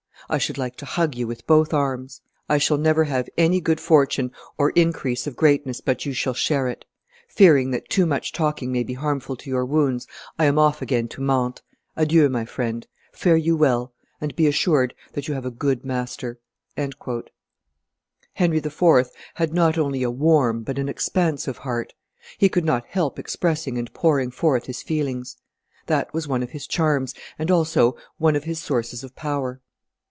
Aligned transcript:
I 0.29 0.37
should 0.37 0.57
like 0.57 0.77
to 0.77 0.85
hug 0.85 1.15
you 1.17 1.27
with 1.27 1.45
both 1.45 1.73
arms. 1.73 2.21
I 2.47 2.57
shall 2.57 2.77
never 2.77 3.03
have 3.03 3.27
any 3.37 3.59
good 3.59 3.81
fortune 3.81 4.31
or 4.57 4.69
increase 4.77 5.27
of 5.27 5.35
greatness 5.35 5.81
but 5.81 6.05
you 6.05 6.13
shall 6.13 6.33
share 6.35 6.69
it. 6.69 6.85
Fearing 7.27 7.71
that 7.71 7.89
too 7.89 8.05
much 8.05 8.31
talking 8.31 8.71
may 8.71 8.83
be 8.83 8.93
harmful 8.93 9.35
to 9.35 9.49
your 9.49 9.65
wounds, 9.65 10.07
I 10.39 10.45
am 10.45 10.57
off 10.57 10.81
again 10.81 11.09
to 11.09 11.21
Mantes. 11.21 11.61
Adieu, 11.97 12.29
my 12.29 12.45
friend; 12.45 12.87
fare 13.11 13.35
you 13.35 13.57
well, 13.57 13.93
and 14.21 14.33
be 14.33 14.47
assured 14.47 14.93
that 15.11 15.27
you 15.27 15.33
have 15.33 15.45
a 15.45 15.51
good 15.51 15.83
master." 15.83 16.39
Henry 16.77 18.57
IV. 18.59 18.83
had 19.33 19.53
not 19.53 19.77
only 19.77 20.01
a 20.01 20.11
warm 20.11 20.63
but 20.63 20.79
an 20.79 20.87
expansive 20.87 21.57
heart; 21.57 21.93
he 22.37 22.47
could 22.47 22.63
not 22.63 22.85
help 22.85 23.19
expressing 23.19 23.77
and 23.77 23.93
pouring 23.93 24.31
forth 24.31 24.67
his 24.67 24.81
feelings. 24.81 25.35
That 25.87 26.13
was 26.13 26.25
one 26.25 26.41
of 26.43 26.51
his 26.51 26.67
charms, 26.67 27.13
and 27.37 27.51
also 27.51 27.97
one 28.17 28.37
of 28.37 28.45
his 28.45 28.59
sources 28.59 29.03
of 29.03 29.13
power. 29.17 29.59